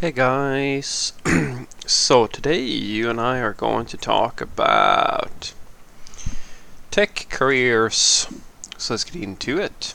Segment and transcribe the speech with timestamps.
[0.00, 1.12] Hey guys,
[1.84, 5.52] so today you and I are going to talk about
[6.92, 8.28] tech careers.
[8.76, 9.94] So let's get into it.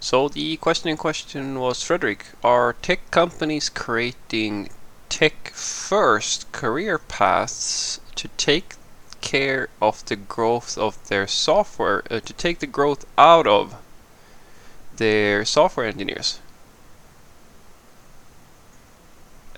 [0.00, 4.68] So the question in question was Frederick, are tech companies creating
[5.08, 8.74] tech first career paths to take
[9.22, 13.76] care of the growth of their software, uh, to take the growth out of
[14.98, 16.38] their software engineers?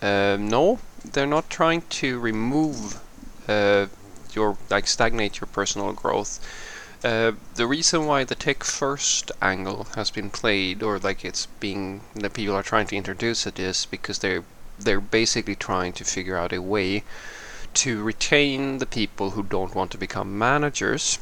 [0.05, 3.01] Uh, no, they're not trying to remove
[3.49, 3.87] uh,
[4.35, 6.33] your like stagnate your personal growth.
[7.03, 12.03] Uh, the reason why the tech first angle has been played, or like it's being
[12.15, 14.45] that people are trying to introduce it, is because they're
[14.79, 17.03] they're basically trying to figure out a way
[17.73, 21.19] to retain the people who don't want to become managers,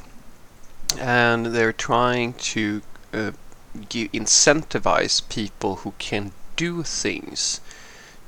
[0.99, 2.83] and they're trying to
[3.15, 3.31] uh,
[4.13, 7.61] incentivize people who can do things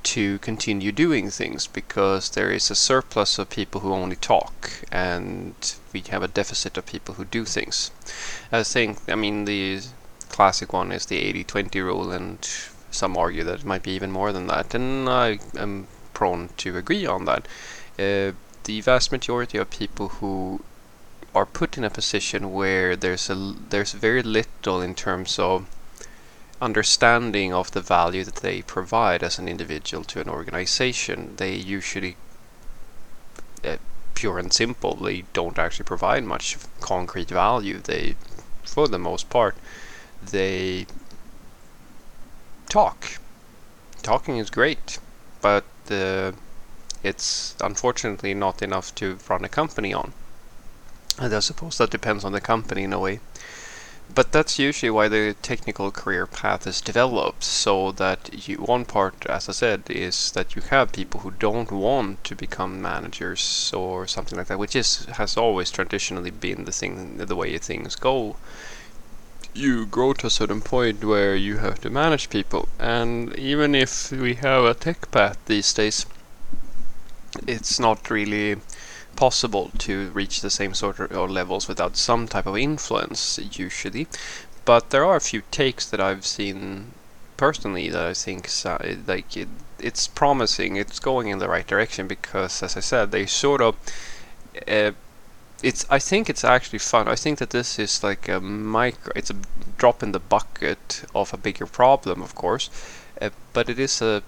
[0.04, 5.74] to continue doing things because there is a surplus of people who only talk and
[5.92, 7.90] we have a deficit of people who do things.
[8.52, 9.80] I think, I mean, the
[10.28, 12.38] classic one is the 80 20 rule, and
[12.90, 16.76] some argue that it might be even more than that, and I am prone to
[16.76, 17.46] agree on that.
[17.98, 18.32] Uh,
[18.64, 20.60] the vast majority of people who
[21.34, 25.66] are put in a position where there's a there's very little in terms of
[26.64, 31.34] understanding of the value that they provide as an individual to an organization.
[31.36, 32.16] They usually,
[33.62, 33.76] uh,
[34.14, 37.78] pure and simple, they don't actually provide much concrete value.
[37.78, 38.16] They,
[38.64, 39.54] for the most part,
[40.22, 40.86] they
[42.68, 43.18] talk.
[44.02, 44.98] Talking is great,
[45.42, 46.32] but uh,
[47.02, 50.14] it's unfortunately not enough to run a company on.
[51.18, 53.20] And I suppose that depends on the company in a way.
[54.12, 59.26] But that's usually why the technical career path is developed, so that you, one part,
[59.26, 64.06] as I said, is that you have people who don't want to become managers or
[64.06, 68.36] something like that, which is has always traditionally been the thing, the way things go.
[69.54, 74.12] You grow to a certain point where you have to manage people, and even if
[74.12, 76.06] we have a tech path these days,
[77.46, 78.56] it's not really
[79.16, 84.06] possible to reach the same sort of levels without some type of influence usually.
[84.64, 86.92] But there are a few takes that I've seen
[87.36, 88.48] personally that I think
[89.06, 89.48] like it,
[89.78, 90.76] it's promising.
[90.76, 93.76] It's going in the right direction because as I said they sort of
[94.68, 94.92] uh,
[95.62, 97.08] it's I think it's actually fun.
[97.08, 99.36] I think that this is like a micro it's a
[99.76, 102.70] drop in the bucket of a bigger problem of course.
[103.20, 104.22] Uh, but it is a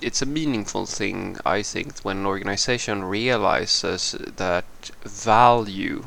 [0.00, 4.64] it's a meaningful thing, I think, when an organization realizes that
[5.04, 6.06] value,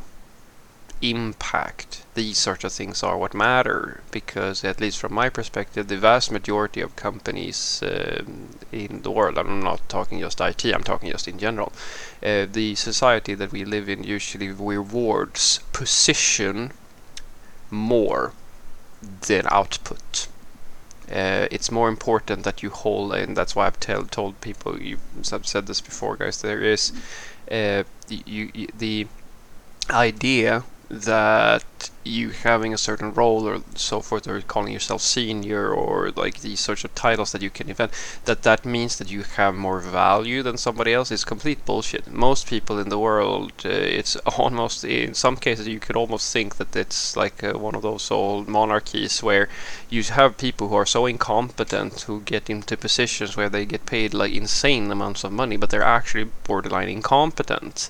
[1.01, 4.01] impact, these sorts of things are what matter.
[4.11, 8.23] Because, at least from my perspective, the vast majority of companies uh,
[8.71, 11.71] in the world, I'm not talking just IT, I'm talking just in general,
[12.23, 16.71] uh, the society that we live in usually rewards position
[17.69, 18.33] more
[19.27, 20.27] than output
[21.11, 24.81] uh, it's more important that you hold, and that's why I've tell, told people.
[24.81, 24.97] You
[25.31, 26.41] have said this before, guys.
[26.41, 26.91] There is
[27.51, 29.07] uh, you, you, the
[29.89, 36.11] idea that you having a certain role or so forth or calling yourself senior or
[36.11, 37.91] like these sorts of titles that you can invent
[38.23, 42.07] that that means that you have more value than somebody else is complete bullshit.
[42.07, 46.55] Most people in the world uh, it's almost in some cases you could almost think
[46.55, 49.49] that it's like uh, one of those old monarchies where
[49.89, 54.13] you have people who are so incompetent who get into positions where they get paid
[54.13, 57.89] like insane amounts of money but they're actually borderline incompetent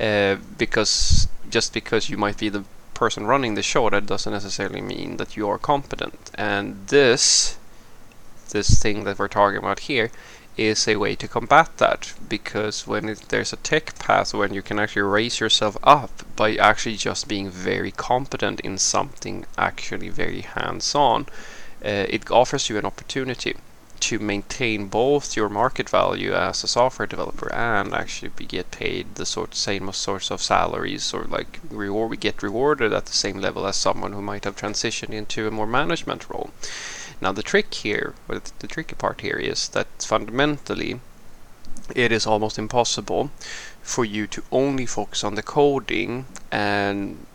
[0.00, 2.64] uh, because just because you might be the
[2.94, 6.30] person running the show, that doesn't necessarily mean that you are competent.
[6.34, 7.58] And this,
[8.50, 10.10] this thing that we're talking about here,
[10.56, 14.62] is a way to combat that because when it, there's a tech path when you
[14.62, 20.40] can actually raise yourself up by actually just being very competent in something actually very
[20.40, 21.26] hands-on
[21.84, 23.54] uh, it offers you an opportunity
[24.00, 29.14] to maintain both your market value as a software developer and actually be get paid
[29.14, 33.38] the sort same sorts of salaries or like reward we get rewarded at the same
[33.40, 36.50] level as someone who might have transitioned into a more management role.
[37.20, 41.00] Now the trick here, or the tricky part here is that fundamentally
[41.94, 43.30] it is almost impossible
[43.80, 47.26] for you to only focus on the coding and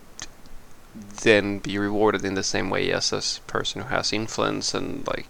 [1.23, 5.27] then be rewarded in the same way as a person who has influence and like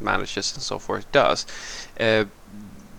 [0.00, 1.46] manages and so forth does.
[1.98, 2.24] Uh,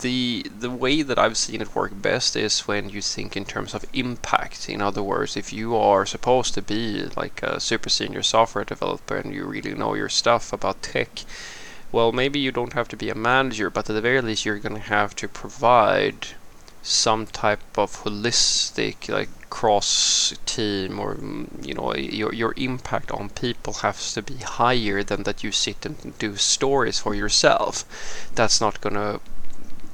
[0.01, 3.73] the the way that I've seen it work best is when you think in terms
[3.73, 4.67] of impact.
[4.67, 9.15] In other words, if you are supposed to be like a super senior software developer
[9.17, 11.23] and you really know your stuff about tech,
[11.91, 14.59] well, maybe you don't have to be a manager, but at the very least, you're
[14.59, 16.27] going to have to provide
[16.81, 21.17] some type of holistic, like cross team, or
[21.61, 25.85] you know, your your impact on people has to be higher than that you sit
[25.85, 27.85] and do stories for yourself.
[28.35, 29.19] That's not going to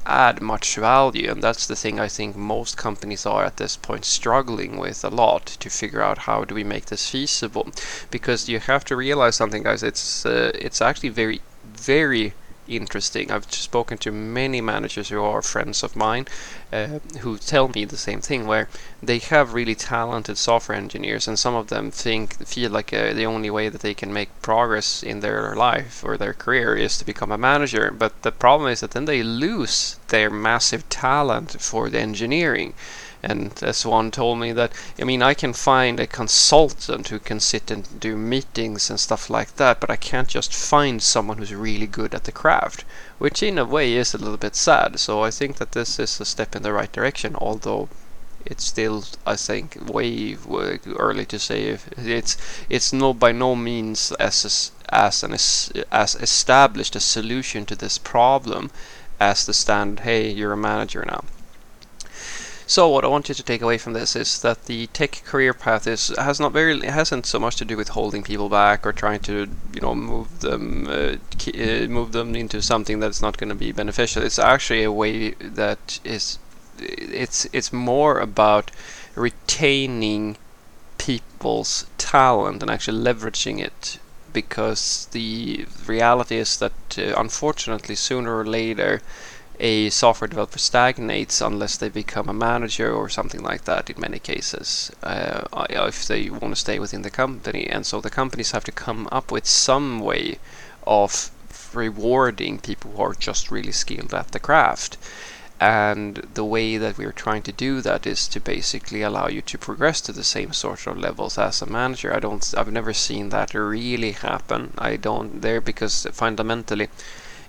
[0.08, 4.06] add much value and that's the thing I think most companies are at this point
[4.06, 7.68] struggling with a lot to figure out how do we make this feasible
[8.10, 12.32] because you have to realize something guys it's uh, it's actually very very
[12.68, 13.30] interesting.
[13.30, 16.26] I've spoken to many managers who are friends of mine
[16.72, 18.68] uh, who tell me the same thing, where
[19.02, 23.26] they have really talented software engineers, and some of them think feel like uh, the
[23.26, 27.04] only way that they can make progress in their life or their career is to
[27.06, 27.90] become a manager.
[27.90, 32.74] But the problem is that then they lose their massive talent for the engineering.
[33.30, 37.40] And as one told me that, I mean, I can find a consultant who can
[37.40, 41.52] sit and do meetings and stuff like that, but I can't just find someone who's
[41.52, 42.86] really good at the craft,
[43.18, 44.98] which in a way is a little bit sad.
[44.98, 47.90] So I think that this is a step in the right direction, although
[48.46, 50.38] it's still, I think, way,
[50.96, 52.38] early to say if it's
[52.70, 58.70] it's no by no means as as an as established a solution to this problem
[59.20, 60.00] as the stand.
[60.00, 61.24] Hey, you're a manager now.
[62.68, 65.54] So what I want you to take away from this is that the tech career
[65.54, 68.92] path is has not very hasn't so much to do with holding people back or
[68.92, 71.16] trying to you know move them uh,
[71.62, 74.22] uh move them into something that's not going to be beneficial.
[74.22, 75.30] It's actually a way
[75.60, 76.38] that is
[76.78, 78.70] it's it's more about
[79.14, 80.36] retaining
[80.98, 83.98] people's talent and actually leveraging it
[84.34, 89.00] because the reality is that uh, unfortunately sooner or later
[89.60, 94.18] a software developer stagnates unless they become a manager or something like that in many
[94.18, 94.92] cases.
[95.02, 98.72] Uh, if they want to stay within the company and so the companies have to
[98.72, 100.38] come up with some way
[100.86, 101.30] of
[101.74, 104.96] rewarding people who are just really skilled at the craft.
[105.60, 109.58] And the way that we're trying to do that is to basically allow you to
[109.58, 112.14] progress to the same sort of levels as a manager.
[112.14, 114.72] I don't i've never seen that really happen.
[114.78, 116.88] I don't there because fundamentally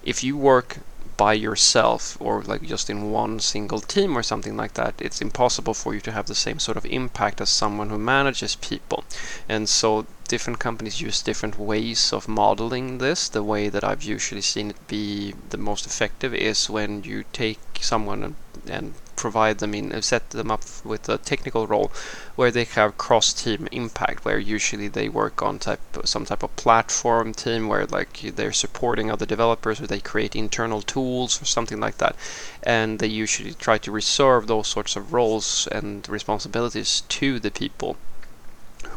[0.04, 0.80] if you work
[1.20, 5.74] by yourself or like just in one single team or something like that, it's impossible
[5.74, 9.04] for you to have the same sort of impact as someone who manages people.
[9.50, 13.28] And so different companies use different ways of modeling this.
[13.28, 17.60] The way that I've usually seen it be the most effective is when you take
[17.82, 18.36] someone and,
[18.70, 21.92] and provide them in uh, set them up with a technical role
[22.38, 26.56] where they have cross team impact where usually they work on type some type of
[26.56, 31.80] platform team where like they're supporting other developers or they create internal tools or something
[31.80, 32.16] like that.
[32.64, 37.98] And they usually try to reserve those sorts of roles and responsibilities to the people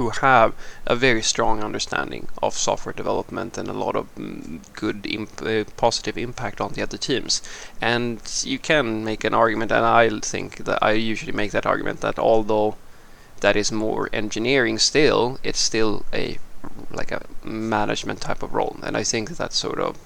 [0.03, 0.53] who have
[0.85, 5.65] a very strong understanding of software development and a lot of mm, good imp uh,
[5.77, 7.41] positive impact on the other teams.
[7.81, 12.01] And you can make an argument, and I think that I usually make that argument
[12.01, 12.75] that although
[13.41, 16.39] that is more engineering still, it's still a
[16.91, 18.77] like a management type of role.
[18.83, 19.99] And I think that sort of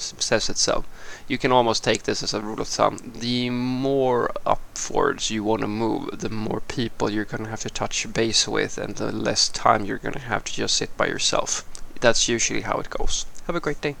[0.00, 0.86] says itself.
[1.28, 2.98] You can almost take this as a rule of thumb.
[3.14, 7.70] The more upwards you want to move, the more people you're going to have to
[7.70, 11.06] touch base with, and the less time you're going to have to just sit by
[11.06, 11.64] yourself.
[12.00, 13.26] That's usually how it goes.
[13.46, 13.96] Have a great day.